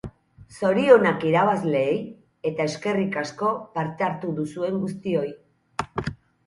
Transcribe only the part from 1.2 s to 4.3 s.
irabazleei, eta eskerrik asko parte